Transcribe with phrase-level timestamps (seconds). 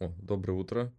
[0.00, 0.92] О, доброе утро.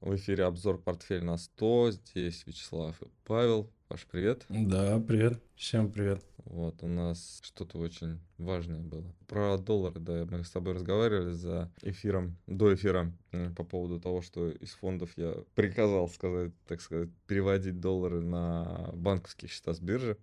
[0.00, 1.92] В эфире обзор «Портфель на 100».
[1.92, 3.70] Здесь Вячеслав и Павел.
[3.88, 4.44] Ваш привет.
[4.48, 5.40] Да, привет.
[5.54, 6.20] Всем привет.
[6.38, 9.14] Вот, у нас что-то очень важное было.
[9.28, 13.12] Про доллары, да, мы с тобой разговаривали за эфиром, до эфира,
[13.56, 19.48] по поводу того, что из фондов я приказал сказать, так сказать, переводить доллары на банковские
[19.48, 20.18] счета с биржи.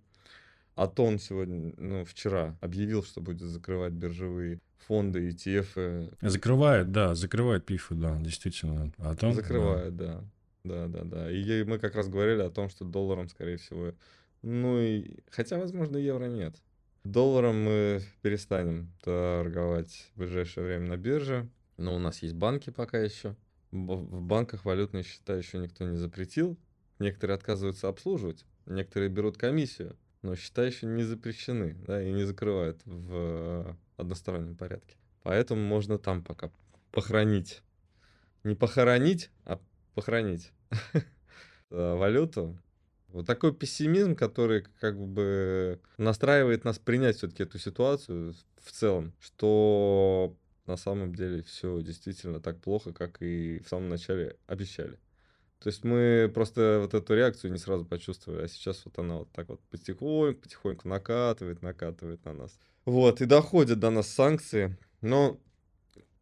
[0.77, 6.15] А то он сегодня, ну, вчера объявил, что будет закрывать биржевые фонды, ETF.
[6.21, 8.93] Закрывает, да, закрывает пифы, да, действительно.
[8.99, 10.23] А то, закрывает, да.
[10.63, 10.87] да.
[10.87, 13.93] Да, да, И мы как раз говорили о том, что долларом, скорее всего,
[14.43, 15.17] ну и...
[15.31, 16.55] Хотя, возможно, евро нет.
[17.03, 21.49] Долларом мы перестанем торговать в ближайшее время на бирже.
[21.77, 23.35] Но у нас есть банки пока еще.
[23.71, 26.55] В банках валютные счета еще никто не запретил.
[26.99, 29.95] Некоторые отказываются обслуживать, некоторые берут комиссию,
[30.27, 34.97] но счета еще не запрещены, да, и не закрывают в одностороннем порядке.
[35.23, 36.51] Поэтому можно там пока
[36.91, 37.61] похоронить.
[38.43, 39.57] Не похоронить, а
[39.95, 40.51] похоронить
[41.69, 42.57] валюту.
[43.07, 50.35] Вот такой пессимизм, который как бы настраивает нас принять все-таки эту ситуацию в целом, что
[50.65, 54.99] на самом деле все действительно так плохо, как и в самом начале обещали.
[55.59, 59.31] То есть мы просто вот эту реакцию не сразу почувствовали, а сейчас вот она вот
[59.31, 62.59] так вот потихоньку, потихоньку накатывает, накатывает на нас.
[62.85, 64.77] Вот, и доходят до нас санкции.
[65.01, 65.39] Но,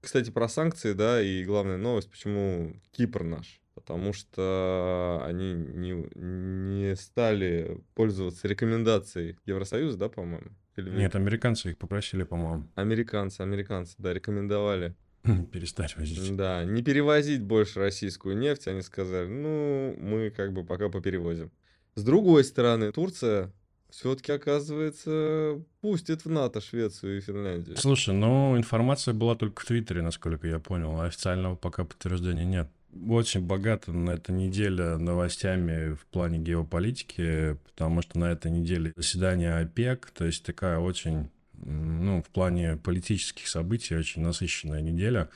[0.01, 3.61] кстати, про санкции, да, и главная новость, почему Кипр наш.
[3.75, 10.51] Потому что они не, не стали пользоваться рекомендацией Евросоюза, да, по-моему?
[10.77, 10.99] Или нет?
[10.99, 12.69] нет, американцы их попросили, по-моему.
[12.75, 14.95] Американцы, американцы, да, рекомендовали.
[15.51, 16.35] Перестать возить.
[16.35, 18.67] Да, не перевозить больше российскую нефть.
[18.67, 21.51] Они сказали, ну, мы как бы пока поперевозим.
[21.95, 23.51] С другой стороны, Турция
[23.89, 27.77] все-таки, оказывается, пустит в НАТО Швецию и Финляндию.
[27.77, 30.99] Слушай, ну, информация была только в Твиттере, насколько я понял.
[30.99, 32.69] А официального пока подтверждения нет.
[33.07, 39.55] Очень богата на этой неделе новостями в плане геополитики, потому что на этой неделе заседание
[39.57, 41.29] ОПЕК, то есть такая очень,
[41.65, 45.29] ну, в плане политических событий очень насыщенная неделя.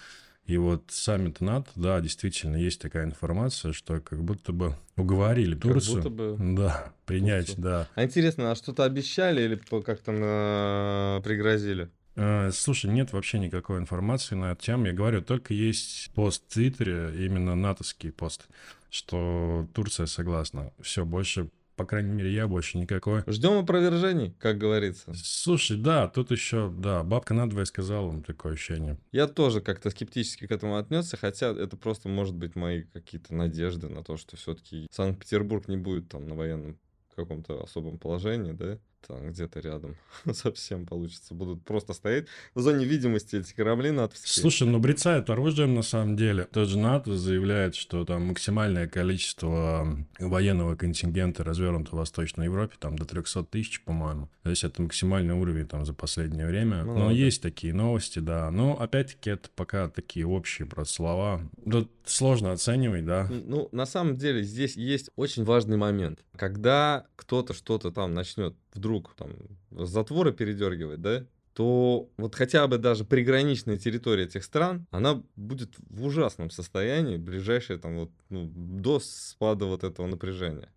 [0.46, 6.02] И вот саммит НАТО, да, действительно есть такая информация, что как будто бы уговорили Турцию.
[6.02, 6.56] Как будто бы...
[6.56, 7.64] Да, принять, Турцию.
[7.64, 7.88] да.
[7.94, 11.22] А интересно, а что-то обещали или как-то на...
[11.24, 11.90] пригрозили?
[12.16, 14.88] Э, слушай, нет вообще никакой информации на эту тему.
[14.88, 18.48] Я говорю, только есть пост в Твиттере, именно натовский пост,
[18.90, 20.72] что Турция согласна.
[20.82, 23.24] Все, больше по крайней мере, я больше никакой.
[23.26, 25.14] Ждем опровержений, как говорится.
[25.16, 28.98] Слушай, да, тут еще, да, бабка надвое сказала, такое ощущение.
[29.14, 33.88] Я тоже как-то скептически к этому отнесся, хотя это просто может быть мои какие-то надежды
[33.88, 36.78] на то, что все-таки Санкт-Петербург не будет там на военном
[37.16, 39.96] каком-то особом положении, да, там где-то рядом
[40.34, 41.34] совсем получится.
[41.34, 44.42] Будут просто стоять в зоне видимости эти корабли натовские.
[44.42, 46.46] Слушай, ну брецают оружием на самом деле.
[46.52, 52.98] Тот же НАТО заявляет, что там максимальное количество военного контингента развернуто в Восточной Европе, там
[52.98, 54.30] до 300 тысяч, по-моему.
[54.44, 56.84] То есть это максимальный уровень там за последнее время.
[56.84, 57.12] Ну, Но да.
[57.12, 58.50] есть такие новости, да.
[58.52, 61.42] Но опять-таки это пока такие общие просто слова.
[61.70, 63.28] Тут сложно оценивать, да.
[63.30, 66.20] Ну, на самом деле здесь есть очень важный момент.
[66.36, 69.32] Когда кто-то что-то там начнет вдруг там
[69.72, 76.06] затворы передергивать, да, то вот хотя бы даже приграничная территория этих стран, она будет в
[76.06, 80.70] ужасном состоянии ближайшие там вот ну, до спада вот этого напряжения.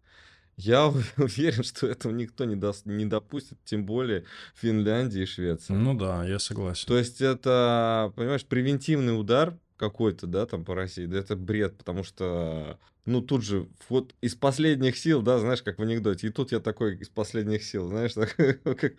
[0.57, 0.87] Я
[1.17, 4.25] уверен, что этого никто не, даст, не допустит, тем более
[4.55, 5.77] Финляндия и Швеция.
[5.77, 6.87] Ну да, я согласен.
[6.89, 12.05] То есть это, понимаешь, превентивный удар какой-то, да, там по России, да это бред, потому
[12.05, 16.29] что ну, тут же, вот из последних сил, да, знаешь, как в анекдоте.
[16.29, 18.93] И тут я такой из последних сил, знаешь, так, как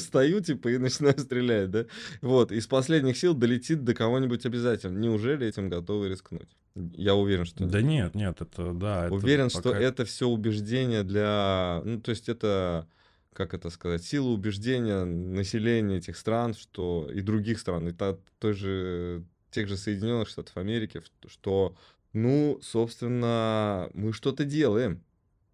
[0.00, 1.84] стою, типа, и начинаю стрелять, да.
[2.22, 4.98] Вот, из последних сил долетит до кого-нибудь обязательно.
[4.98, 6.48] Неужели этим готовы рискнуть?
[6.74, 7.66] Я уверен, что...
[7.66, 9.08] Да нет, нет, это, да.
[9.10, 9.68] Уверен, это пока...
[9.68, 11.82] что это все убеждение для...
[11.84, 12.88] Ну, то есть это
[13.34, 18.52] как это сказать, сила убеждения населения этих стран, что и других стран, и та, той
[18.54, 19.24] же,
[19.54, 21.76] тех же Соединенных Штатов Америки, что
[22.12, 25.02] ну, собственно, мы что-то делаем.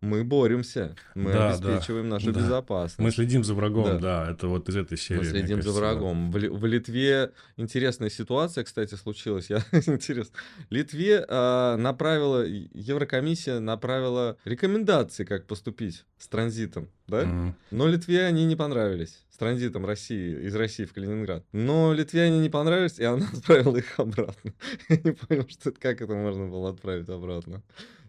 [0.00, 2.40] Мы боремся, мы да, обеспечиваем да, нашу да.
[2.40, 2.98] безопасность.
[2.98, 3.98] Мы следим за врагом, да.
[3.98, 5.18] да, это вот из этой серии.
[5.18, 6.30] Мы следим кажется, за врагом.
[6.30, 6.38] Да.
[6.38, 9.50] В, в Литве интересная ситуация, кстати, случилась.
[9.50, 10.34] Я интересно.
[10.70, 17.24] Литве э, направила Еврокомиссия направила рекомендации, как поступить с транзитом, да?
[17.24, 17.52] Mm-hmm.
[17.72, 21.44] Но Литве они не понравились с транзитом России из России в Калининград.
[21.52, 24.52] Но Литве они не понравились, и она отправила их обратно.
[24.88, 27.62] Я не понял, что как это можно было отправить обратно.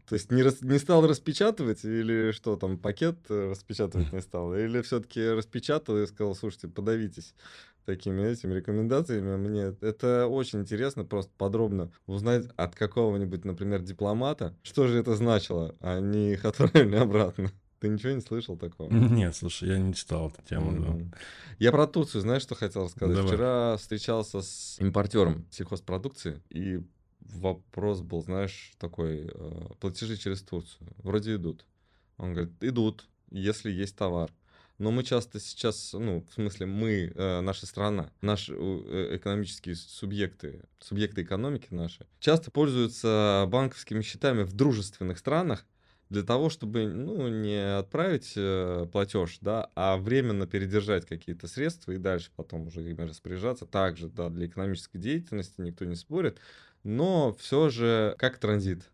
[0.07, 4.55] То есть не, рас, не стал распечатывать или что там, пакет э, распечатывать не стал?
[4.55, 7.33] Или все-таки распечатал и сказал, слушайте, подавитесь
[7.85, 9.35] такими этими рекомендациями.
[9.37, 15.75] Мне это очень интересно просто подробно узнать от какого-нибудь, например, дипломата, что же это значило,
[15.79, 17.51] а они их отправили обратно.
[17.79, 18.93] Ты ничего не слышал такого?
[18.93, 20.71] Нет, слушай, я не читал эту тему.
[20.71, 21.15] Mm-hmm.
[21.57, 23.15] Я про Турцию, знаешь, что хотел сказать?
[23.15, 23.31] Давай.
[23.31, 26.83] Вчера встречался с импортером сельхозпродукции, и
[27.21, 30.87] вопрос был, знаешь, такой, э, платежи через Турцию.
[30.97, 31.65] Вроде идут.
[32.17, 34.31] Он говорит, идут, если есть товар.
[34.77, 40.63] Но мы часто сейчас, ну, в смысле, мы, э, наша страна, наши э, экономические субъекты,
[40.79, 45.65] субъекты экономики наши, часто пользуются банковскими счетами в дружественных странах,
[46.09, 48.33] для того, чтобы ну, не отправить
[48.91, 53.65] платеж, да, а временно передержать какие-то средства и дальше потом уже ими распоряжаться.
[53.65, 56.37] Также, да, для экономической деятельности никто не спорит,
[56.83, 58.89] но все же как транзит,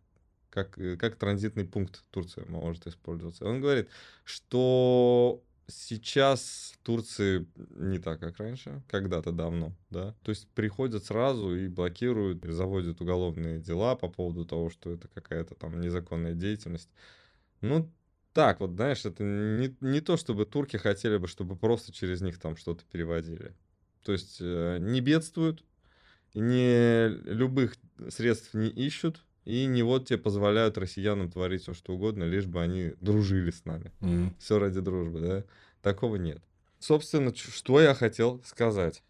[0.49, 3.45] как, э, как транзитный пункт Турция может использоваться.
[3.45, 3.89] Он говорит,
[4.23, 7.45] что сейчас Турции
[7.75, 10.15] не так, как раньше, когда-то давно, да.
[10.23, 15.07] То есть приходят сразу и блокируют, и заводят уголовные дела по поводу того, что это
[15.07, 16.89] какая-то там незаконная деятельность.
[17.61, 17.91] Ну,
[18.33, 22.39] так вот, знаешь, это не, не то, чтобы турки хотели бы, чтобы просто через них
[22.39, 23.53] там что-то переводили.
[24.03, 25.63] То есть э, не бедствуют,
[26.37, 27.75] не любых
[28.09, 32.61] средств не ищут, и не вот тебе позволяют россиянам творить все, что угодно, лишь бы
[32.61, 33.91] они дружили с нами.
[34.01, 34.33] Mm.
[34.39, 35.43] Все ради дружбы, да?
[35.81, 36.43] Такого нет.
[36.79, 39.03] Собственно, что я хотел сказать.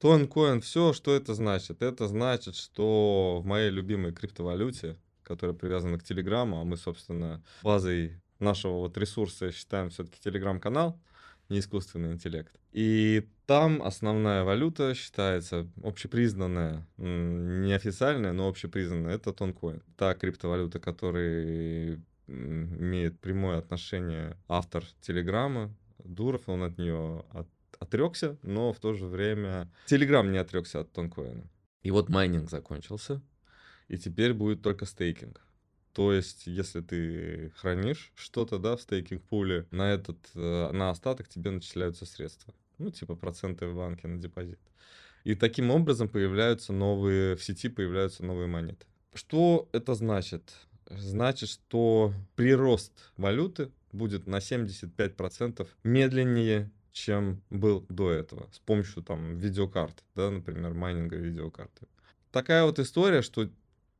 [0.00, 1.82] Тонкоин, все, что это значит?
[1.82, 8.20] Это значит, что в моей любимой криптовалюте, которая привязана к Телеграму, а мы, собственно, базой
[8.38, 11.00] нашего вот ресурса считаем все-таки Телеграм-канал,
[11.48, 12.52] не искусственный интеллект.
[12.72, 19.82] И там основная валюта считается общепризнанная, неофициальная, но общепризнанная, это тонкоин.
[19.96, 25.74] Та криптовалюта, которая имеет прямое отношение автор Телеграма,
[26.04, 27.48] Дуров, он от нее от,
[27.78, 31.48] отрекся, но в то же время Телеграм не отрекся от тонкоина.
[31.82, 33.22] И вот майнинг закончился,
[33.88, 35.40] и теперь будет только стейкинг.
[35.92, 41.50] То есть, если ты хранишь что-то, да, в стейкинг-пуле, на этот, э, на остаток тебе
[41.50, 42.54] начисляются средства.
[42.78, 44.60] Ну, типа проценты в банке на депозит.
[45.24, 48.86] И таким образом появляются новые, в сети появляются новые монеты.
[49.14, 50.54] Что это значит?
[50.88, 59.36] Значит, что прирост валюты будет на 75% медленнее, чем был до этого, с помощью там
[59.38, 61.86] видеокарт, да, например, майнинга видеокарты.
[62.32, 63.48] Такая вот история, что,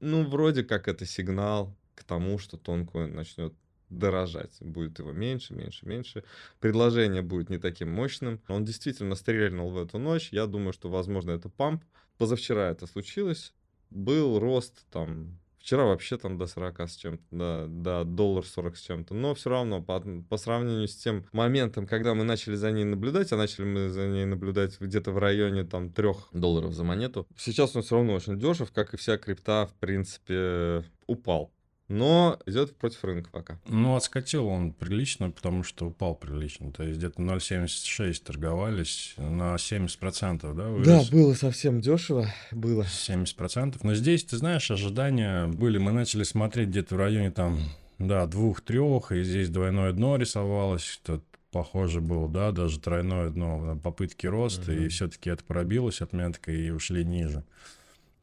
[0.01, 3.55] ну, вроде как это сигнал к тому, что тонкоин начнет
[3.91, 4.57] дорожать.
[4.61, 6.25] Будет его меньше, меньше, меньше.
[6.61, 8.41] Предложение будет не таким мощным.
[8.49, 10.29] Он действительно стрельнул в эту ночь.
[10.33, 11.85] Я думаю, что, возможно, это памп.
[12.19, 13.55] Позавчера это случилось.
[13.91, 18.81] Был рост там Вчера вообще там до 40 с чем-то, да, до доллар 40 с
[18.81, 19.13] чем-то.
[19.13, 23.33] Но все равно по, по сравнению с тем моментом, когда мы начали за ней наблюдать,
[23.33, 27.77] а начали мы за ней наблюдать где-то в районе там 3 долларов за монету, сейчас
[27.77, 31.53] он все равно очень дешев, как и вся крипта, в принципе, упал
[31.89, 33.59] но идет против рынка пока.
[33.67, 36.71] Ну, отскочил он прилично, потому что упал прилично.
[36.71, 40.69] То есть где-то 0,76 торговались на 70%, да?
[40.69, 40.87] Вырос?
[40.87, 42.83] Да, было совсем дешево, было.
[42.83, 43.79] 70%.
[43.83, 45.79] Но здесь, ты знаешь, ожидания были.
[45.79, 47.59] Мы начали смотреть где-то в районе там,
[47.99, 54.27] да, двух-трех, и здесь двойное дно рисовалось, тут похоже было, да, даже тройное дно попытки
[54.27, 54.85] роста, uh-huh.
[54.85, 57.45] и все-таки это пробилось отметка и ушли ниже.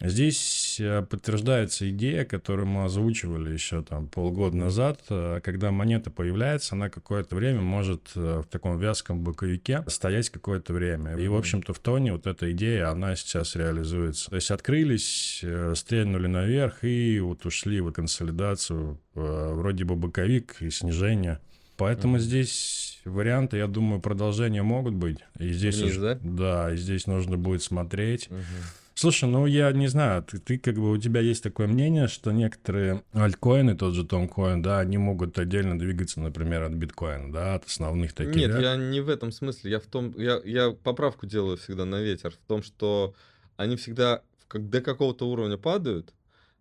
[0.02, 6.76] Здесь э, подтверждается идея, которую мы озвучивали еще там полгода назад, э, когда монета появляется,
[6.76, 11.16] она какое-то время может э, в таком вязком боковике стоять какое-то время.
[11.16, 14.30] И, в общем-то, в тоне вот эта идея, она сейчас реализуется.
[14.30, 15.44] То есть открылись,
[15.76, 21.40] стрельнули наверх и вот ушли в консолидацию, вроде бы боковик и снижение.
[21.78, 22.22] Поэтому mm-hmm.
[22.22, 25.20] здесь варианты, я думаю, продолжения могут быть.
[25.40, 26.20] И здесь Вниз, уже, да?
[26.22, 28.28] Да, и здесь нужно будет смотреть.
[28.28, 32.08] Mm-hmm Слушай, ну я не знаю, ты, ты как бы у тебя есть такое мнение,
[32.08, 37.56] что некоторые альткоины, тот же Томкоин, да, они могут отдельно двигаться, например, от биткоина, да,
[37.56, 38.36] от основных таких.
[38.36, 38.60] Нет, да?
[38.60, 42.32] я не в этом смысле, я в том, я, я поправку делаю всегда на ветер,
[42.32, 43.14] в том, что
[43.58, 46.14] они всегда как, до какого-то уровня падают,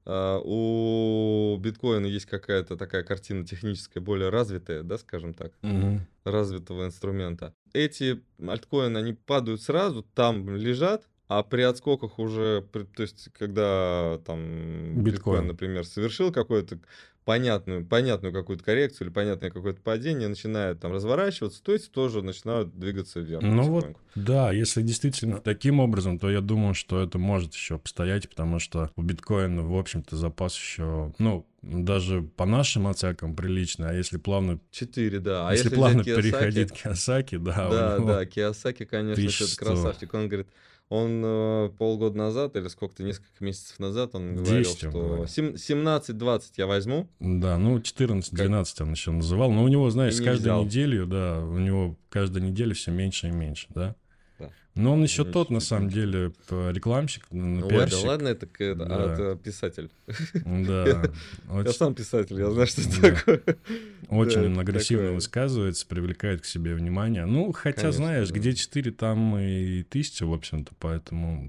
[0.06, 5.98] Uh, у биткоина есть какая-то такая картина техническая, более развитая, да, скажем так, угу.
[6.24, 7.54] развитого инструмента.
[7.72, 15.02] Эти альткоины, они падают сразу, там лежат, а при отскоках уже, то есть, когда там
[15.02, 16.78] биткоин, например, совершил какое-то
[17.24, 22.78] понятную, понятную какую-то коррекцию или понятное какое-то падение, начинает там разворачиваться, то есть тоже начинают
[22.78, 23.42] двигаться вверх.
[23.42, 28.28] Ну вот, да, если действительно таким образом, то я думаю, что это может еще постоять,
[28.28, 33.94] потому что у биткоина, в общем-то, запас еще, ну, даже по нашим оценкам прилично, а
[33.94, 34.60] если плавно...
[34.70, 35.48] Четыре, да.
[35.48, 37.70] А если, если плавно переходить к Киосаки, да.
[37.70, 40.12] Да, да, Киосаки, конечно, это красавчик.
[40.12, 40.48] Он говорит,
[40.88, 47.08] он э, полгода назад или сколько-то, несколько месяцев назад, он говорил, что 17-20 я возьму.
[47.20, 49.50] Да, ну 14-12 он еще называл.
[49.50, 50.64] Но у него, знаешь, с каждой взял.
[50.64, 53.96] неделей, да, у него каждая неделя все меньше и меньше, да.
[54.74, 58.86] Но он еще тот, на самом деле, рекламщик, ну, Ой, да ладно, это, это, да.
[58.90, 59.88] а, это писатель.
[60.44, 61.12] Да.
[61.64, 63.42] Я сам писатель, я знаю, что это такое.
[64.08, 67.24] Очень агрессивно высказывается, привлекает к себе внимание.
[67.24, 71.48] Ну, хотя, знаешь, где 4, там и 1000, в общем-то, поэтому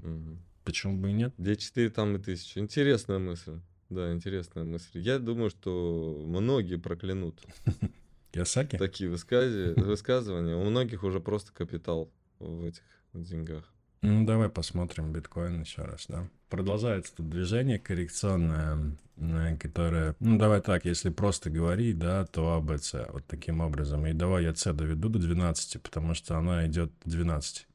[0.64, 1.34] почему бы и нет?
[1.36, 2.60] Где 4, там и 1000.
[2.60, 3.58] Интересная мысль.
[3.88, 4.98] Да, интересная мысль.
[5.00, 7.40] Я думаю, что многие проклянут.
[8.32, 8.76] Киосаки?
[8.76, 10.56] Такие высказывания.
[10.56, 12.82] У многих уже просто капитал в этих
[13.14, 13.64] деньгах.
[14.02, 16.28] Ну, давай посмотрим биткоин еще раз, да.
[16.48, 20.14] Продолжается тут движение коррекционное, э, которое...
[20.20, 24.06] Ну, давай так, если просто говорить, да, то АБЦ вот таким образом.
[24.06, 27.66] И давай я С доведу до 12, потому что она идет 12.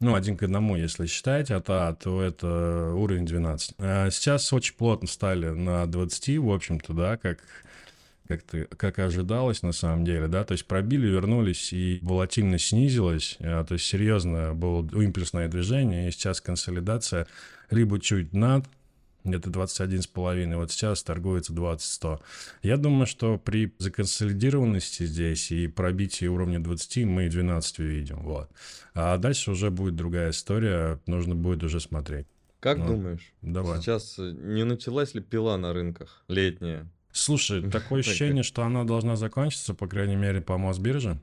[0.00, 3.74] Ну, один к одному, если считать от А, то это уровень 12.
[3.78, 7.40] А сейчас очень плотно стали на 20, в общем-то, да, как
[8.30, 12.66] как, ты, как и ожидалось на самом деле, да, то есть пробили, вернулись, и волатильность
[12.66, 17.26] снизилась, а, то есть серьезно было импульсное движение, и сейчас консолидация
[17.70, 18.66] либо чуть над,
[19.24, 22.20] где-то 21,5, вот сейчас торгуется 20-100.
[22.62, 28.48] Я думаю, что при законсолидированности здесь и пробитии уровня 20 мы 12 увидим, вот.
[28.94, 32.28] А дальше уже будет другая история, нужно будет уже смотреть.
[32.60, 33.80] Как ну, думаешь, давай.
[33.80, 36.86] сейчас не началась ли пила на рынках летняя?
[37.12, 41.20] Слушай, такое ощущение, что она должна закончиться, по крайней мере, по Мосбирже.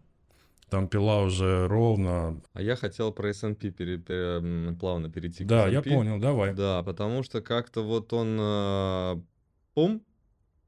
[0.70, 2.42] Там пила уже ровно.
[2.54, 6.54] А я хотел про S&P пере, пере, плавно перейти да, к я понял, давай.
[6.54, 9.22] Да, потому что как-то вот он э,
[9.74, 10.04] пум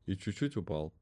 [0.06, 0.94] и чуть-чуть упал.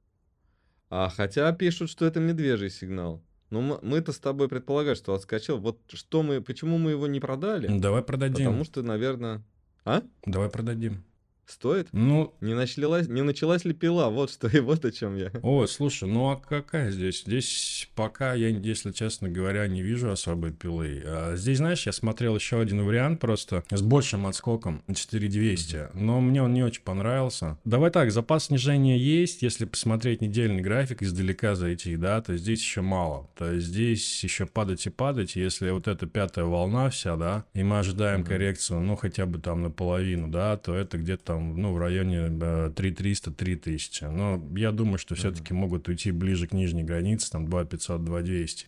[0.89, 3.21] А хотя пишут, что это медвежий сигнал.
[3.49, 5.57] Но мы-то с тобой предполагаем, что отскочил.
[5.57, 7.67] Вот что мы, почему мы его не продали?
[7.79, 8.47] Давай продадим.
[8.47, 9.43] Потому что, наверное...
[9.85, 10.01] А?
[10.25, 11.03] Давай продадим.
[11.47, 11.87] Стоит?
[11.93, 14.09] Ну, не началась, не началась ли пила?
[14.09, 15.31] Вот что и вот о чем я.
[15.41, 17.23] О, слушай, ну а какая здесь?
[17.25, 21.01] Здесь пока я, если честно говоря, не вижу особой пилы.
[21.05, 25.89] А здесь, знаешь, я смотрел еще один вариант просто с большим отскоком 4200, mm-hmm.
[25.93, 27.57] но мне он не очень понравился.
[27.63, 32.81] Давай так, запас снижения есть, если посмотреть недельный график издалека зайти, да, то здесь еще
[32.81, 33.29] мало.
[33.37, 37.63] То есть здесь еще падать и падать, если вот эта пятая волна вся, да, и
[37.63, 38.27] мы ожидаем mm-hmm.
[38.27, 44.09] коррекцию, ну хотя бы там наполовину, да, то это где-то там, ну, в районе 3300-3000.
[44.09, 45.57] Но я думаю, что все-таки mm-hmm.
[45.57, 48.65] могут уйти ближе к нижней границе, там 2500-2200.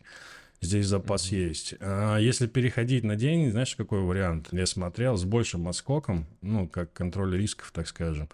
[0.61, 1.47] Здесь запас mm-hmm.
[1.47, 1.73] есть.
[1.79, 4.49] А если переходить на день, знаешь, какой вариант?
[4.51, 8.29] Я смотрел с большим отскоком, ну, как контроль рисков, так скажем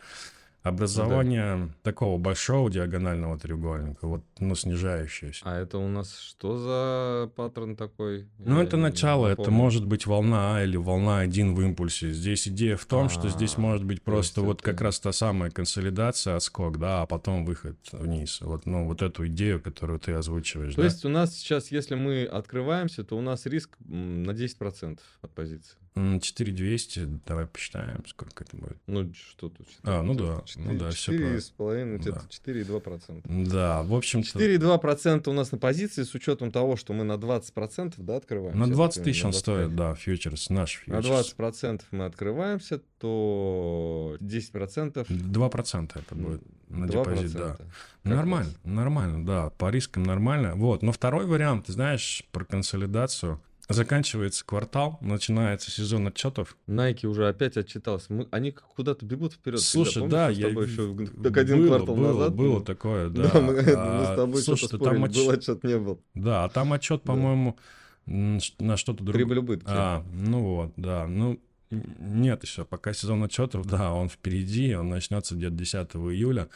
[0.65, 1.73] образование да.
[1.83, 5.41] такого большого диагонального треугольника, вот, ну, снижающееся.
[5.45, 8.27] А это у нас что за паттерн такой?
[8.39, 12.11] Ну, Я это начало, это может быть волна А или волна 1 в импульсе.
[12.11, 13.09] Здесь идея в том, А-а-а.
[13.09, 14.71] что здесь может быть просто вот это...
[14.71, 18.41] как раз та самая консолидация, отскок, да, а потом выход вниз.
[18.41, 20.73] Вот, ну, вот эту идею, которую ты озвучиваешь.
[20.73, 20.87] То да?
[20.87, 25.77] есть у нас сейчас, если мы открываемся, то у нас риск на 10% от позиции.
[25.95, 28.77] 4200, давай посчитаем, сколько это будет.
[28.85, 29.65] Ну, что тут?
[29.83, 32.09] А, ну да, 4, ну да, все 4,5, да.
[32.11, 33.45] это 4,2%.
[33.49, 34.37] Да, в общем-то...
[34.37, 38.59] 4,2% у нас на позиции с учетом того, что мы на 20% да, открываемся.
[38.59, 41.37] На 20 тысяч он стоит, да, фьючерс, наш фьючерс.
[41.37, 45.07] На 20% мы открываемся, то 10%...
[45.07, 47.57] 2% это будет на депозит, да.
[48.03, 48.73] Нормально, раз.
[48.73, 50.55] нормально, да, по рискам нормально.
[50.55, 56.55] Вот, но второй вариант, ты знаешь, про консолидацию– Заканчивается квартал, начинается сезон отчетов.
[56.67, 58.13] Nike уже опять отчитался.
[58.13, 59.59] Мы, они куда-то бегут вперед.
[59.59, 62.35] Слушай, Помнишь, да, я еще так один было, квартал было, назад.
[62.35, 63.31] Было такое, да.
[63.31, 65.15] да мы, а, мы с тобой слушай, что-то спорили, там отч...
[65.15, 66.01] был отчет, не был.
[66.13, 67.57] Да, а там отчет, по-моему,
[68.05, 69.13] на что-то другое.
[69.13, 69.65] Прибыль убытки.
[69.67, 71.07] А, ну вот, да.
[71.07, 71.39] Ну,
[71.71, 76.49] нет еще, пока сезон отчетов, да, он впереди, он начнется где-то 10 июля.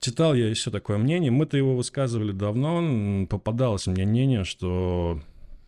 [0.00, 5.20] Читал я еще такое мнение, мы-то его высказывали давно, попадалось мне мнение, что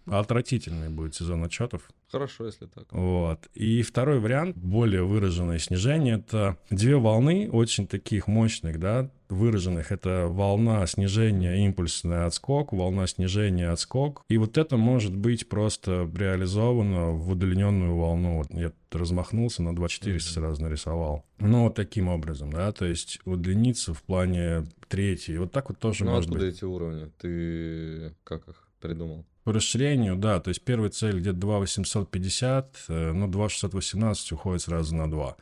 [0.06, 1.88] Отвратительный будет сезон отчетов.
[2.10, 2.84] Хорошо, если так.
[2.90, 3.48] Вот.
[3.54, 9.92] И второй вариант, более выраженное снижение, это две волны очень таких мощных, да, выраженных.
[9.92, 14.24] Это волна снижения, импульсный отскок, волна снижения, отскок.
[14.28, 18.38] И вот это может быть просто реализовано в удлиненную волну.
[18.38, 20.34] Вот я размахнулся на 2400 mm-hmm.
[20.34, 21.24] сразу нарисовал.
[21.38, 25.38] Ну, вот таким образом, да, то есть удлиниться в плане третьей.
[25.38, 26.56] Вот так вот тоже ну, может откуда быть.
[26.56, 27.10] эти уровни?
[27.18, 29.24] Ты как их придумал?
[29.44, 35.10] По расширению, да, то есть первая цель где-то 2,850, э, ну, 2,618 уходит сразу на
[35.10, 35.36] 2.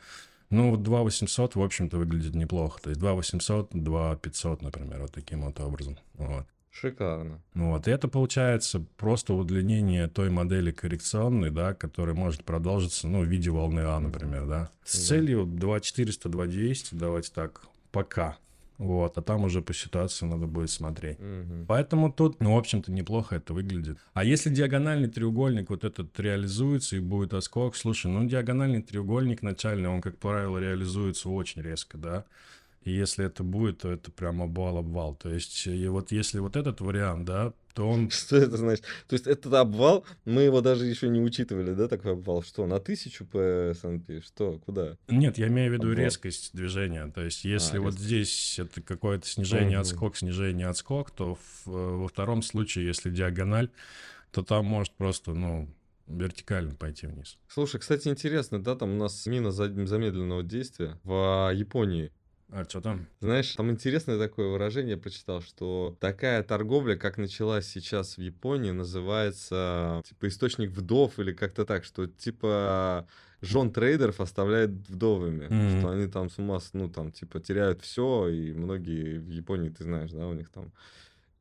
[0.49, 2.81] Ну, вот 2,800, в общем-то, выглядит неплохо.
[2.81, 5.97] То есть 2,800, 2,500, например, вот таким вот образом.
[6.15, 6.45] Вот.
[6.71, 7.41] Шикарно.
[7.53, 13.25] Вот, и это получается просто удлинение той модели коррекционной, да, которая может продолжиться, ну, в
[13.25, 14.69] виде волны А, например, да.
[14.85, 18.37] С целью 2400, 2200, давайте так, пока.
[18.81, 21.19] Вот, а там уже по ситуации надо будет смотреть.
[21.19, 21.65] Мгм.
[21.67, 23.99] Поэтому тут, ну, в общем-то, неплохо это выглядит.
[24.13, 29.87] А если диагональный треугольник вот этот реализуется и будет оскок, слушай, ну, диагональный треугольник начальный,
[29.87, 32.25] он, как правило, реализуется очень резко, да.
[32.83, 35.13] И если это будет, то это прям обвал-обвал.
[35.15, 38.09] То есть, и вот если вот этот вариант, да, то он...
[38.09, 38.83] Что это значит?
[39.07, 42.41] То есть этот обвал, мы его даже еще не учитывали, да, такой обвал?
[42.41, 43.37] Что, на тысячу по
[43.71, 44.21] S&P?
[44.21, 44.97] Что, куда?
[45.07, 46.03] Нет, я имею в виду Обвал.
[46.05, 47.05] резкость движения.
[47.13, 48.05] То есть, если вот резкость.
[48.07, 49.81] здесь это какое-то снижение, Мгм.
[49.81, 53.69] отскок, снижение, отскок, то в- во втором случае, если диагональ,
[54.31, 55.69] то там может просто, ну,
[56.07, 57.37] вертикально пойти вниз.
[57.47, 62.11] Слушай, кстати, интересно, да, там у нас мина за- замедленного действия в Японии.
[62.53, 63.07] А что там?
[63.21, 68.71] Знаешь, там интересное такое выражение, я прочитал, что такая торговля, как началась сейчас в Японии,
[68.71, 73.07] называется типа источник вдов или как-то так, что типа
[73.41, 75.79] жен трейдеров оставляет вдовами, Мгм.
[75.79, 79.83] что они там с ума, ну там типа теряют все, и многие в Японии, ты
[79.85, 80.73] знаешь, да, у них там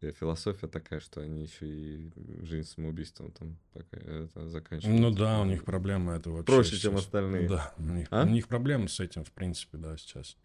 [0.03, 2.13] э, философия такая, что они еще и
[2.43, 5.01] жизнь самоубийством там пока это заканчивают.
[5.01, 7.07] Ну да, у них проблемы это вообще Проще, чем сейчас.
[7.07, 7.49] остальные.
[7.49, 8.23] Да, у них, А?
[8.23, 10.37] у них проблемы с этим, в принципе, да, сейчас.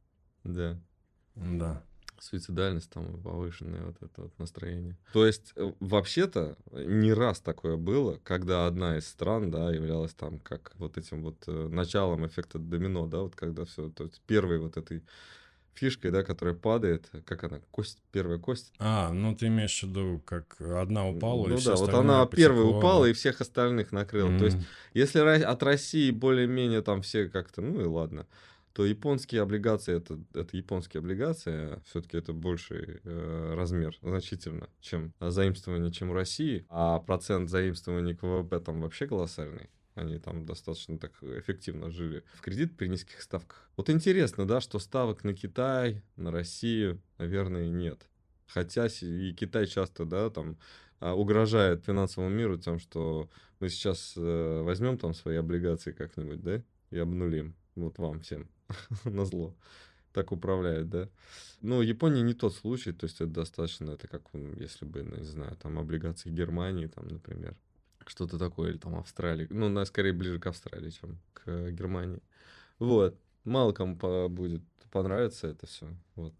[0.45, 0.77] Да.
[1.35, 1.83] Да.
[2.19, 4.95] суицидальность там и повышенное вот это вот настроение.
[5.11, 10.39] То есть э, вообще-то не раз такое было, когда одна из стран, да, являлась там
[10.39, 14.59] как вот этим вот э, началом эффекта домино, да, вот когда все, то есть первой
[14.59, 15.03] вот этой
[15.73, 18.71] фишкой, да, которая падает, как она, кость, первая кость.
[18.79, 22.25] А, ну ты имеешь в виду, как одна упала, и ну все да, вот она
[22.25, 24.37] потекло, упала и всех остальных накрыла.
[24.39, 24.57] То есть
[24.93, 28.25] если от России более-менее там все как-то, ну и ладно,
[28.75, 35.93] то японские облигации это, это японские облигации, все-таки это больший э, размер значительно, чем заимствование,
[35.93, 39.69] чем у России, а процент заимствований к ВВП там вообще колоссальный.
[39.93, 43.69] Они там достаточно так эффективно жили в кредит при низких ставках.
[43.77, 48.09] Вот интересно, да, что ставок на Китай, на Россию, наверное, нет.
[48.45, 50.57] Хотя и Китай часто, да, там
[50.99, 53.29] а, угрожает финансовому миру тем, что
[53.61, 56.61] мы сейчас э, возьмем там свои облигации как-нибудь, да,
[56.91, 57.55] и обнулим.
[57.75, 58.49] Вот вам всем
[59.05, 59.55] на зло.
[60.11, 61.09] Так управляет, да.
[61.61, 64.21] Ну, Япония не тот случай, то есть это достаточно, это как,
[64.57, 67.55] если бы, ну, не знаю, там облигации Германии, там, например,
[68.05, 69.47] что-то такое, или там Австралии.
[69.49, 72.21] Ну, на, скорее ближе к Австралии, чем к э, Германии.
[72.79, 73.19] Вот.
[73.43, 75.87] Мало кому по- будет понравиться это все.
[76.15, 76.33] Вот.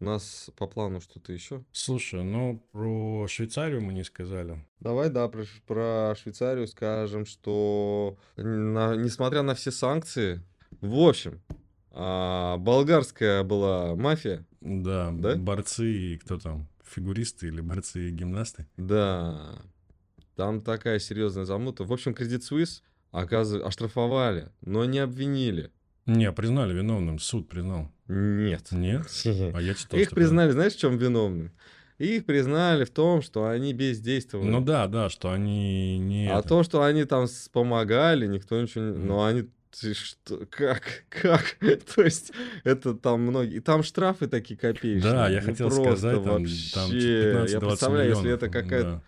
[0.00, 1.62] У нас по плану что-то еще.
[1.70, 4.58] Слушай, ну про Швейцарию мы не сказали.
[4.80, 10.42] Давай, да, про, про Швейцарию скажем, что на- несмотря на все санкции,
[10.80, 11.40] в общем,
[11.94, 15.36] а, болгарская была мафия, Да, Да?
[15.36, 18.66] борцы и кто там, фигуристы или борцы и гимнасты?
[18.76, 19.58] да,
[20.36, 21.84] там такая серьезная замута.
[21.84, 25.70] В общем, Credit Suisse, оказывается, оштрафовали, но не обвинили.
[26.06, 27.92] Не, признали виновным, суд признал.
[28.08, 28.72] Нет.
[28.72, 29.06] Нет?
[29.54, 31.52] А я читал, Их признали, знаешь, в чем виновным?
[31.98, 34.48] Их признали в том, что они бездействовали.
[34.48, 36.28] Ну да, да, что они не...
[36.28, 36.48] А это.
[36.48, 38.90] то, что они там помогали, никто ничего не...
[38.92, 39.06] Мгм.
[39.06, 39.48] Но они...
[39.80, 41.04] ты что, как?
[41.08, 41.56] Как?
[41.94, 42.32] То есть,
[42.64, 43.56] это там многие...
[43.56, 45.12] И там штрафы такие копеечные.
[45.12, 47.32] Да, я ну хотел сказать, там, там вообще.
[47.32, 48.42] Я 15-20 представляю, если миллионов.
[48.42, 48.90] это какая-то...
[48.90, 49.02] да.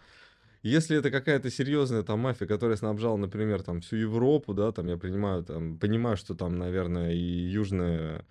[0.62, 4.96] Если это какая-то серьезная там мафия, которая снабжала, например, там всю Европу, да, там я
[4.96, 8.24] принимаю, там, понимаю, что там, наверное, и южная,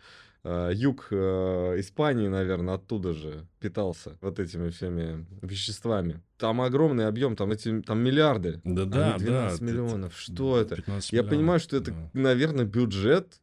[0.46, 6.22] юг э, Испании, наверное, оттуда же питался вот этими всеми веществами.
[6.38, 8.60] Там огромный объем, там эти, там миллиарды.
[8.66, 9.18] Да, да, да.
[9.20, 10.18] 12 это- миллионов.
[10.18, 10.76] Что это?
[10.76, 12.10] 15 Я миллионов, понимаю, что это, да.
[12.14, 13.40] наверное, бюджет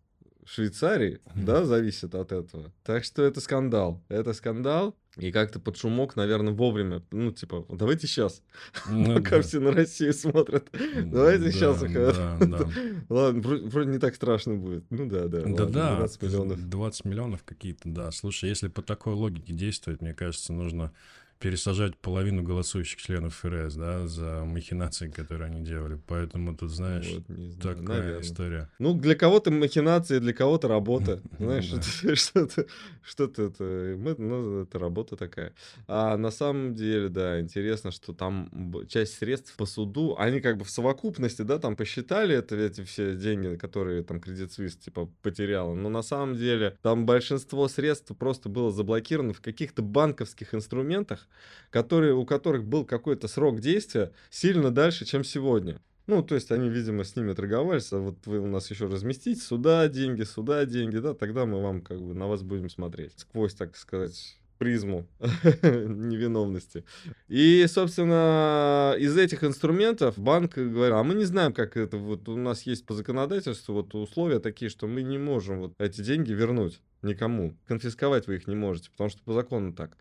[0.52, 2.72] Швейцарии, да, зависит от этого.
[2.82, 4.02] Так что это скандал.
[4.08, 4.96] Это скандал.
[5.16, 7.02] И как-то под шумок, наверное, вовремя.
[7.12, 8.42] Ну, типа, давайте сейчас,
[8.88, 9.42] Ну пока да.
[9.42, 10.68] все на Россию смотрят.
[10.72, 12.68] Давайте Да, сейчас да, да.
[13.08, 14.84] Ладно, вроде, не так страшно будет.
[14.90, 15.42] Ну да, да.
[15.42, 16.68] Да, ладно, да, 12 миллионов.
[16.68, 18.10] 20 миллионов какие-то, да.
[18.10, 20.92] Слушай, если по такой логике действовать, мне кажется, нужно
[21.40, 25.98] пересажать половину голосующих членов ФРС, да, за махинации, которые они делали.
[26.06, 28.20] Поэтому тут, знаешь, вот, знаю, такая наверное.
[28.20, 28.70] история.
[28.78, 31.22] Ну, для кого-то махинации, для кого-то работа.
[31.38, 31.64] Знаешь,
[32.18, 32.66] что-то,
[33.02, 35.54] что-то это, ну, это работа такая.
[35.88, 38.50] А на самом деле, да, интересно, что там
[38.88, 43.16] часть средств по суду, они как бы в совокупности, да, там посчитали это, эти все
[43.16, 45.74] деньги, которые там Credit Suisse, типа, потеряла.
[45.74, 51.26] Но на самом деле там большинство средств просто было заблокировано в каких-то банковских инструментах,
[51.70, 55.80] которые, у которых был какой-то срок действия сильно дальше, чем сегодня.
[56.06, 59.40] Ну, то есть они, видимо, с ними торговались, а вот вы у нас еще разместите
[59.40, 63.54] сюда деньги, сюда деньги, да, тогда мы вам как бы на вас будем смотреть сквозь,
[63.54, 65.06] так сказать, призму
[65.62, 66.84] невиновности.
[67.28, 72.36] И, собственно, из этих инструментов банк говорит, а мы не знаем, как это, вот у
[72.36, 76.80] нас есть по законодательству вот условия такие, что мы не можем вот эти деньги вернуть
[77.00, 79.96] никому, конфисковать вы их не можете, потому что по закону так.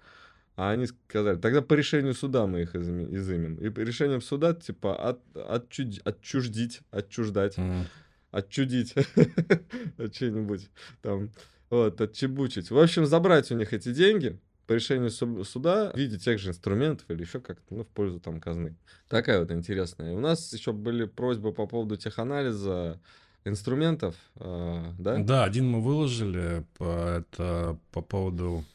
[0.59, 3.55] А они сказали, тогда по решению суда мы их изымем.
[3.55, 7.85] И по решением суда, типа, от, отчуд, отчуждить, отчуждать, mm.
[8.31, 8.93] отчудить
[10.13, 10.69] что-нибудь
[11.01, 11.31] там,
[11.69, 12.71] вот, отчебучить.
[12.71, 15.11] В общем, забрать у них эти деньги по решению
[15.45, 18.75] суда в виде тех же инструментов или еще как-то, ну, в пользу там казны.
[19.07, 20.13] Такая вот интересная.
[20.13, 22.99] У нас еще были просьбы по поводу теханализа
[23.45, 25.19] инструментов, э, да?
[25.19, 28.65] Да, один мы выложили, это по поводу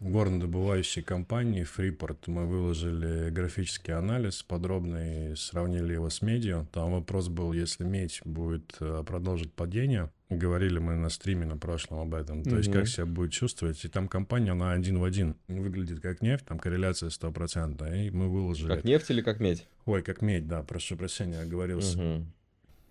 [0.00, 6.68] горнодобывающей компании Freeport мы выложили графический анализ подробный, сравнили его с медью.
[6.72, 12.00] Там вопрос был, если медь будет э, продолжить падение, говорили мы на стриме на прошлом
[12.00, 12.56] об этом, то mm-hmm.
[12.58, 16.44] есть как себя будет чувствовать, и там компания, она один в один выглядит как нефть,
[16.46, 18.74] там корреляция стопроцентная, и мы выложили...
[18.74, 19.66] Как нефть или как медь?
[19.86, 21.98] Ой, как медь, да, прошу прощения, оговорился.
[21.98, 22.24] Mm-hmm.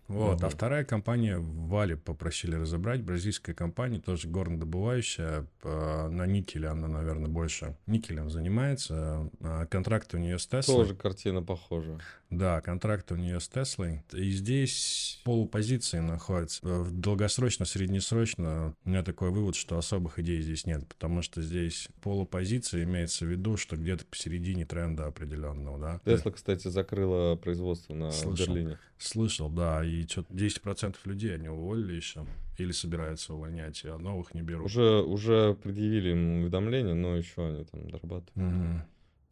[0.07, 0.45] Вот, угу.
[0.45, 7.75] а вторая компания Вали попросили разобрать, бразильская компания, тоже горнодобывающая, на никеле она, наверное, больше
[7.87, 10.75] никелем занимается, а контракт у нее с Теслой.
[10.75, 11.99] Тоже картина похожа.
[12.37, 14.03] Да, контракт у нее с Теслой.
[14.13, 16.85] И здесь полупозиции находятся.
[16.91, 22.83] Долгосрочно, среднесрочно у меня такой вывод, что особых идей здесь нет, потому что здесь полупозиция
[22.83, 26.01] имеется в виду, что где-то посередине тренда определенного, да.
[26.05, 28.53] Тесла, кстати, закрыла производство на Слышал.
[28.53, 28.79] Берлине.
[28.97, 32.25] Слышал, да, и что-то 10% людей они уволили еще
[32.57, 34.65] или собираются увольнять, а новых не берут.
[34.67, 38.31] Уже, уже предъявили им уведомление, но еще они там дорабатывают.
[38.35, 38.81] Угу.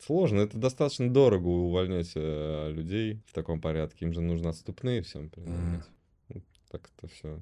[0.06, 4.06] Сложно, это достаточно дорого увольнять э, людей в таком порядке.
[4.06, 5.86] Им же нужно отступные всем принимать.
[6.74, 7.40] Так это все.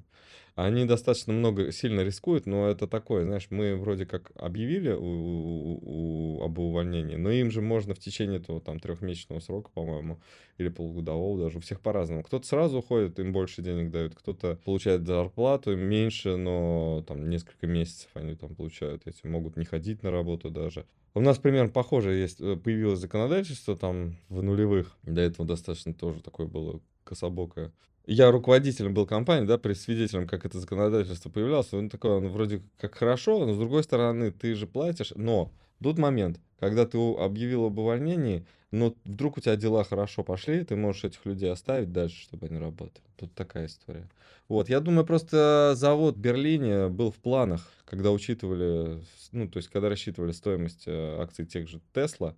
[0.56, 5.80] Они достаточно много, сильно рискуют, но это такое, знаешь, мы вроде как объявили у, у,
[5.82, 10.20] у, об увольнении, но им же можно в течение этого там трехмесячного срока, по-моему,
[10.58, 12.22] или полугодового даже, у всех по-разному.
[12.22, 17.66] Кто-то сразу уходит, им больше денег дают, кто-то получает зарплату, им меньше, но там несколько
[17.66, 20.84] месяцев они там получают эти, могут не ходить на работу даже.
[21.14, 26.20] У нас примерно похоже есть, э, появилось законодательство там в нулевых, до этого достаточно тоже
[26.20, 27.72] такое было кособокое.
[28.06, 32.62] Я руководителем был компании, да, при свидетелем, как это законодательство появлялось, он такой, он вроде
[32.78, 37.66] как хорошо, но с другой стороны, ты же платишь, но тут момент, когда ты объявил
[37.66, 42.22] об увольнении, но вдруг у тебя дела хорошо пошли, ты можешь этих людей оставить дальше,
[42.22, 43.04] чтобы они работали.
[43.16, 44.08] Тут такая история.
[44.48, 49.68] Вот, я думаю, просто завод в Берлине был в планах, когда учитывали, ну, то есть,
[49.68, 52.34] когда рассчитывали стоимость э, акций тех же Тесла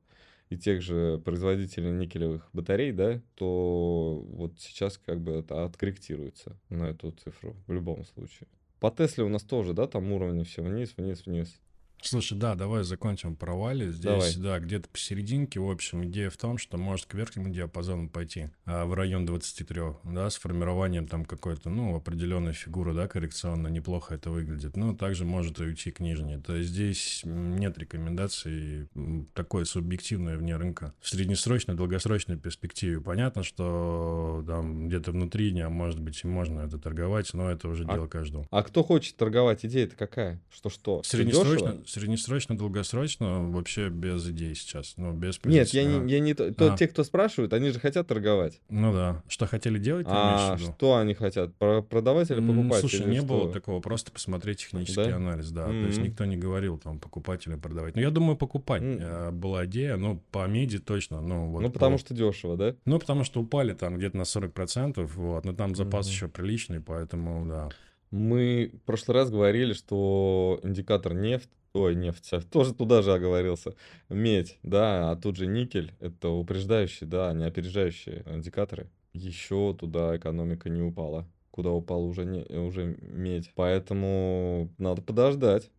[0.55, 6.85] и тех же производителей никелевых батарей, да, то вот сейчас как бы это откорректируется на
[6.85, 8.49] эту цифру в любом случае.
[8.81, 11.61] По Тесле у нас тоже, да, там уровни все вниз, вниз, вниз.
[12.07, 13.91] Слушай, да, давай закончим про Вали.
[13.91, 14.37] Здесь, давай.
[14.37, 18.85] да, где-то посерединке, в общем, идея в том, что может к верхнему диапазону пойти а,
[18.85, 24.31] в район 23, да, с формированием там какой-то, ну, определенной фигуры, да, коррекционно, неплохо это
[24.31, 24.77] выглядит.
[24.77, 26.39] Но также может и уйти к нижней.
[26.39, 28.89] То есть здесь нет рекомендаций
[29.33, 30.95] такой субъективной вне рынка.
[31.01, 36.79] В среднесрочной, долгосрочной перспективе понятно, что там где-то внутри дня, может быть, и можно это
[36.79, 38.47] торговать, но это уже а, дело каждого.
[38.51, 39.65] А кто хочет торговать?
[39.65, 40.41] Идея-то какая?
[40.51, 41.03] Что-что?
[41.03, 44.95] Среднесрочно, Среднесрочно, долгосрочно вообще без идей сейчас.
[44.97, 45.59] Ну, без позиции.
[45.59, 46.77] Нет, я не, я не то, а.
[46.77, 48.61] те, кто спрашивают, они же хотят торговать.
[48.69, 49.23] Ну да.
[49.29, 51.55] Что хотели делать, А что они хотят?
[51.55, 52.81] Продавать или покупать?
[52.81, 53.27] Слушай, или не что?
[53.27, 55.17] было такого, просто посмотреть технический да?
[55.17, 55.69] анализ, да.
[55.69, 55.83] Mm-hmm.
[55.83, 57.95] То есть никто не говорил там покупать или продавать.
[57.95, 59.31] Но я думаю, покупать mm-hmm.
[59.31, 61.21] была идея, ну, по меди точно.
[61.21, 62.01] Ну, вот ну потому по...
[62.01, 62.75] что дешево, да?
[62.85, 66.11] Ну, потому что упали там где-то на 40%, вот, но там запас mm-hmm.
[66.11, 67.69] еще приличный, поэтому, да.
[68.11, 73.75] Мы в прошлый раз говорили, что индикатор нефть ой, нефть, тоже туда же оговорился,
[74.09, 78.89] медь, да, а тут же никель, это упреждающие, да, не опережающие индикаторы.
[79.13, 83.53] Еще туда экономика не упала, куда упала уже, не, уже медь.
[83.55, 85.71] Поэтому надо подождать,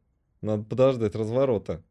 [0.42, 1.82] надо подождать разворота.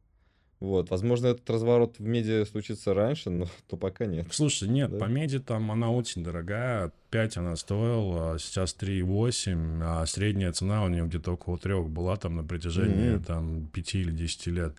[0.64, 4.26] Вот, возможно, этот разворот в медиа случится раньше, но то пока нет.
[4.30, 4.98] Слушай, нет, Да.
[4.98, 6.90] по меди там она очень дорогая.
[7.10, 12.16] 5 она стоила, а сейчас 3,8, а средняя цена у нее где-то около 3 была
[12.16, 13.22] там на протяжении Мгм.
[13.24, 14.74] там 5 или 10 лет,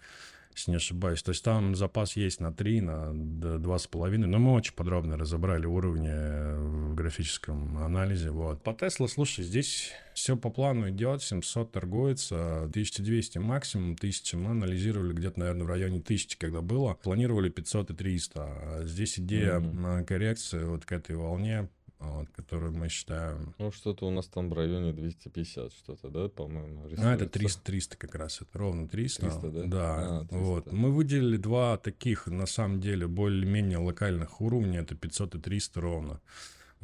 [0.56, 1.22] если не ошибаюсь.
[1.22, 4.18] То есть там запас есть на 3, на д- 2,5.
[4.26, 8.32] Но мы очень подробно разобрали уровни э, в графическом анализе.
[8.32, 8.64] Вот.
[8.64, 15.14] По Тесла, слушай, здесь все по плану идет, 700 торгуется, 1200 максимум, 1000 мы анализировали
[15.14, 16.94] где-то, наверное, в районе 1000, когда было.
[16.94, 18.42] Планировали 500 и 300.
[18.42, 21.70] А здесь идея э, коррекции вот к этой волне,
[22.12, 23.54] вот, которую мы считаем...
[23.58, 27.30] Ну, что-то у нас там в районе 250 что-то, да, по-моему, А, это рисуется.
[27.30, 29.22] 300, 300 как раз, это ровно 300.
[29.22, 29.64] 300, да?
[29.66, 30.38] Да, А, 300.
[30.38, 30.72] вот.
[30.72, 36.22] Мы выделили два таких, на самом деле, более-менее локальных уровня, это 500 и 300 ровно.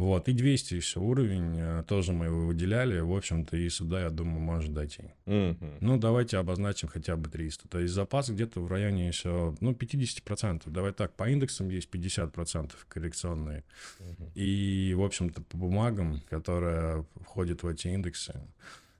[0.01, 4.09] Вот, и 200 еще уровень, э, тоже мы его выделяли, в общем-то, и сюда, я
[4.09, 5.03] думаю, может дойти.
[5.27, 5.77] Мгм.
[5.79, 7.67] Ну, давайте обозначим хотя бы 300.
[7.67, 10.71] То есть запас где-то в районе еще, ну, 50%.
[10.71, 13.63] Давай так, по индексам есть 50% коррекционные.
[13.99, 14.31] Мгм.
[14.33, 18.41] И, в общем-то, по бумагам, которые входят в эти индексы.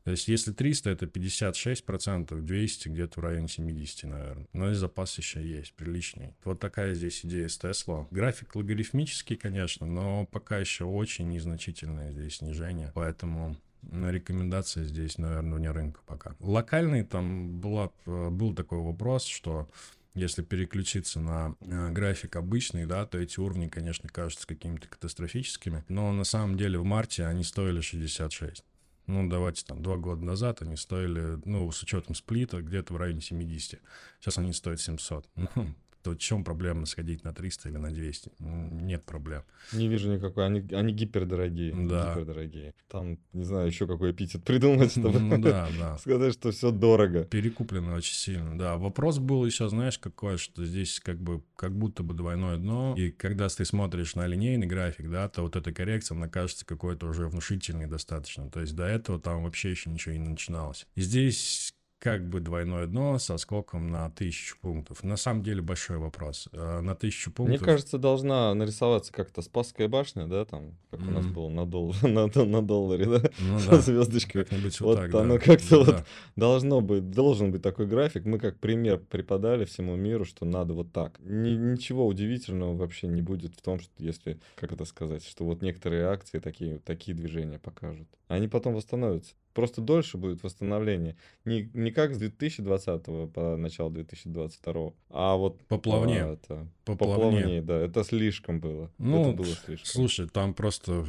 [0.03, 4.47] То есть, если 300, это 56%, 200 где-то в районе 70, наверное.
[4.53, 6.35] Но и запас еще есть, приличный.
[6.43, 8.07] Вот такая здесь идея с Tesla.
[8.11, 12.91] График логарифмический, конечно, но пока еще очень незначительное здесь снижение.
[12.95, 16.35] Поэтому ну, рекомендация здесь, наверное, вне рынка пока.
[16.39, 19.69] Локальный там была, э, был такой вопрос, что
[20.13, 25.83] если переключиться на э, график обычный, да, то эти уровни, конечно, кажутся какими-то катастрофическими.
[25.87, 28.63] Но на самом деле в марте они стоили 66.
[29.11, 33.19] Ну, давайте там, два года назад они стоили, ну, с учетом сплита, где-то в районе
[33.19, 33.81] 70.
[34.21, 35.29] Сейчас они стоят 700.
[35.35, 38.31] Ну, то в чем проблема сходить на 300 или на 200?
[38.39, 39.43] М, Нет проблем.
[39.73, 41.73] Не вижу никакой, они, они гипердорогие.
[41.87, 42.11] Да.
[42.11, 42.73] Гипердорогие.
[42.89, 45.97] Там, не знаю, еще какой эпитет придумать, чтобы Ну да, да.
[45.99, 47.23] сказать, что все дорого.
[47.25, 48.77] Перекуплено очень сильно, да.
[48.77, 53.11] Вопрос был еще, знаешь, какой, что здесь как бы как будто бы двойное дно, и
[53.11, 57.27] когда ты смотришь на линейный график, да, то вот эта коррекция, она кажется какой-то уже
[57.27, 58.49] внушительной достаточно.
[58.49, 60.85] То есть до этого там вообще еще ничего не начиналось.
[60.95, 65.03] И здесь как бы двойное дно со скоком на тысячу пунктов.
[65.03, 66.49] На самом деле большой вопрос.
[66.51, 67.61] Э, На тысячу Мне пунктов...
[67.63, 72.25] кажется, должна нарисоваться как-то Спасская башня, да, там, как у нас было на, дол- на,
[72.43, 74.47] на долларе, да, ну со да, звездочкой.
[74.49, 75.21] вот, Вот так, да.
[75.21, 76.05] оно как-то вот Да.
[76.35, 78.25] Должно быть, должен быть такой график.
[78.25, 81.19] Мы как пример преподали всему миру, что надо вот так.
[81.19, 85.61] Ни- ничего удивительного вообще не будет в том, что если, как это сказать, что вот
[85.61, 88.07] некоторые акции такие, такие движения покажут.
[88.27, 89.35] Они потом восстановятся.
[89.53, 91.15] Просто дольше будет восстановление.
[91.45, 96.23] Не, не как с 2020 по начало 2022, а вот Поплавнее.
[96.25, 97.17] по это, Поплавнее.
[97.41, 97.77] поплавнее, да.
[97.79, 98.89] Это слишком было.
[98.97, 99.85] Ну, это было слишком.
[99.87, 101.05] Слушай, там просто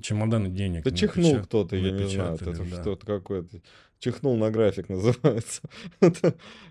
[0.00, 0.84] чемоданы денег.
[0.84, 2.80] Да чихнул напечат- кто-то, я не знаю, это да.
[2.82, 3.60] что-то какое-то.
[3.98, 5.62] Чихнул на график называется.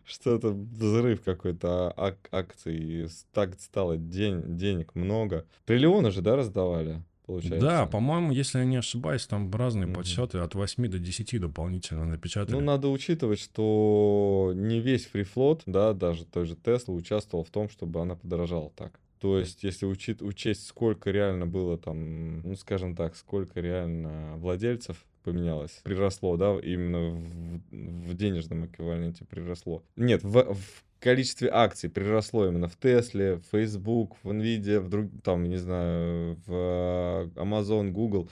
[0.06, 3.08] Что-то взрыв какой-то а- ак- акций.
[3.34, 5.46] Так стало день, денег много.
[5.66, 7.60] Триллионы же, да, раздавали, получается?
[7.60, 9.96] Да, по-моему, если я не ошибаюсь, там разные Мгм.
[9.96, 12.56] подсчеты от 8 до 10 дополнительно напечатали.
[12.56, 17.70] Ну, надо учитывать, что не весь фрифлот, да, даже той же Тесла участвовал в том,
[17.70, 19.00] чтобы она подорожала так.
[19.26, 25.04] То есть, если учит, учесть, сколько реально было там, ну, скажем так, сколько реально владельцев
[25.24, 29.82] поменялось, приросло, да, именно в, в денежном эквиваленте приросло.
[29.96, 35.10] Нет, в, в количестве акций приросло именно в Тесле, в Facebook, в Nvidia, в друг,
[35.24, 38.30] там, не знаю, в Amazon, Google,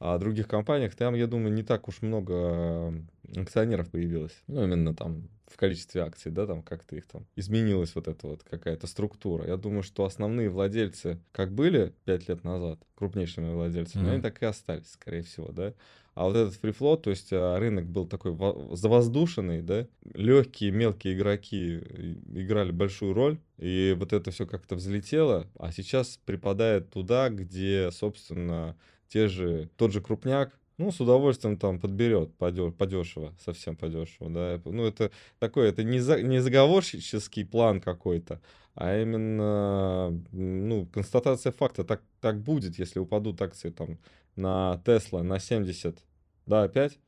[0.00, 2.92] а других компаниях, там, я думаю, не так уж много
[3.36, 4.36] акционеров появилось.
[4.48, 8.42] Ну, именно там в количестве акций, да, там как-то их там изменилась вот эта вот
[8.44, 9.46] какая-то структура.
[9.46, 14.12] Я думаю, что основные владельцы, как были пять лет назад, крупнейшими владельцами, Мгм.
[14.12, 15.74] они так и остались, скорее всего, да.
[16.14, 21.14] А вот этот фрифлот, то есть а, рынок был такой во- завоздушенный, да, легкие мелкие
[21.14, 21.78] игроки
[22.32, 28.76] играли большую роль, и вот это все как-то взлетело, а сейчас припадает туда, где, собственно,
[29.08, 34.60] те же, тот же крупняк, ну, с удовольствием там подберет подешево, совсем подешево, да.
[34.64, 38.40] Ну, это такой, это не, за, не заговорщический план какой-то,
[38.74, 41.84] а именно, ну, констатация факта.
[41.84, 43.98] Так, так будет, если упадут акции там
[44.36, 45.98] на Тесла на 70,
[46.46, 46.98] да, опять,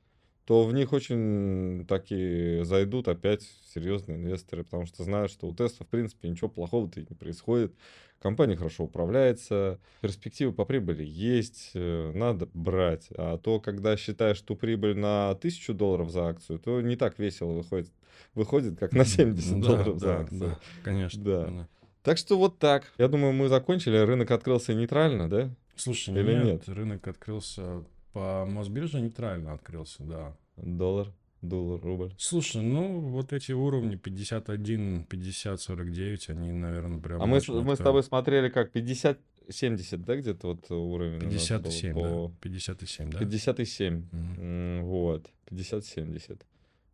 [0.47, 3.43] то в них очень такие зайдут опять
[3.75, 7.75] серьезные инвесторы, потому что знают, что у Тесла, в принципе, ничего плохого-то и не происходит.
[8.21, 13.09] Компания хорошо управляется, перспективы по прибыли есть, э, надо брать.
[13.19, 17.53] А то, когда считаешь ту прибыль на 1000 долларов за акцию, то не так весело
[17.53, 17.91] выходит,
[18.35, 20.41] выходит как на 70 Да, долларов за акцию.
[20.41, 21.23] да, конечно.
[21.25, 21.69] Да.
[22.03, 22.85] Так что вот так.
[22.99, 23.97] Я думаю, мы закончили.
[23.99, 25.51] Рынок открылся нейтрально, да?
[25.75, 26.69] Слушай, Или нет, нет?
[26.69, 27.85] рынок открылся
[28.17, 30.35] по Мосбирже нейтрально открылся, да.
[30.57, 31.13] Доллар.
[31.43, 32.15] доллар, рубль.
[32.17, 37.79] Слушай, ну вот эти уровни 51, 50, 49, они, наверное, прям А мы, мы с
[37.79, 39.19] тобой смотрели как 50,
[39.51, 42.35] 70, да, где-то вот уровень у нас был 57, по да.
[42.41, 43.19] 57, да?
[43.19, 43.95] 57.
[44.11, 44.41] Мгм.
[44.41, 46.41] М, Вот, 50-70.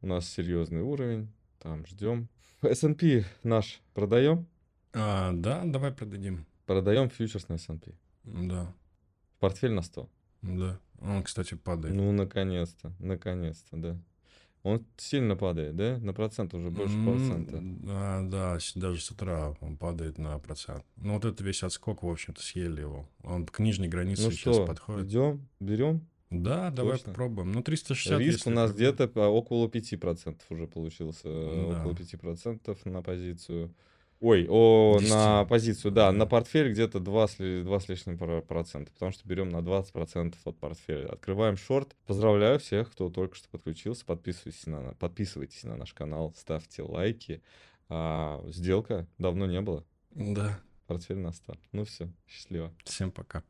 [0.00, 1.28] У нас серьезный уровень,
[1.60, 2.28] там ждем.
[2.62, 4.48] S&P наш продаем?
[4.92, 6.46] А, да, давай продадим.
[6.66, 7.92] Продаем фьючерс на S&P.
[8.24, 8.74] Да,
[9.38, 10.08] Портфель на 100.
[10.42, 10.80] да.
[11.02, 11.94] Он, кстати, падает.
[11.94, 13.98] Ну, наконец-то, наконец-то, да.
[14.62, 15.98] Он сильно падает, да?
[15.98, 17.58] На процент уже больше процента.
[17.60, 20.84] Да, да, с- даже с утра он падает на процент.
[20.96, 23.08] Ну, вот это весь отскок, в общем-то, съели его.
[23.24, 25.06] Он к нижней границе Ну сейчас что, подходит.
[25.08, 26.06] идем, берем?
[26.30, 27.10] Да, давай Точно?
[27.10, 27.50] попробуем.
[27.52, 31.22] Ну, 360 Риск у нас где-то по- около 5% уже получился.
[31.28, 31.80] э, Да.
[31.80, 33.74] Около 5% на позицию.
[34.22, 38.40] Ой, о, на позицию, да, на портфель где-то 2 с, ли- 2 с лишним про-
[38.40, 41.08] процента, потому что берем на 20% от портфеля.
[41.08, 41.96] Открываем шорт.
[42.06, 44.04] Поздравляю всех, кто только что подключился.
[44.06, 47.42] Подписывайтесь на, подписывайтесь на наш канал, ставьте лайки.
[47.88, 49.84] А, сделка давно не было.
[50.12, 51.58] Да, Портфель на старт.
[51.72, 52.72] Ну все, счастливо.
[52.84, 53.42] всем пока.